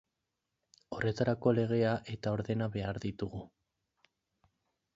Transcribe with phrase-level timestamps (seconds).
[0.95, 3.45] Horretarako legea eta ordena behar ditugu.